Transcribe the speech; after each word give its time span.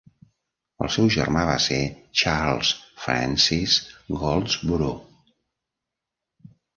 El 0.83 0.87
seu 0.93 1.09
germà 1.15 1.41
va 1.49 1.57
ser 1.65 1.77
Charles 2.21 2.71
Frances 3.03 3.75
Goldsborough. 4.23 6.49